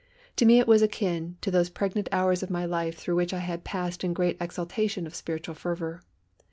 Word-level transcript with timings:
To 0.37 0.45
me 0.45 0.57
it 0.59 0.67
was 0.67 0.81
akin 0.81 1.37
to 1.41 1.51
those 1.51 1.69
pregnant 1.69 2.09
hours 2.11 2.41
of 2.41 2.49
my 2.49 2.65
life 2.65 2.97
through 2.97 3.17
which 3.17 3.35
I 3.35 3.37
had 3.37 3.63
passed 3.63 4.03
in 4.03 4.13
great 4.13 4.35
exaltation 4.41 5.05
of 5.05 5.13
spiritual 5.13 5.53
fervour. 5.53 6.01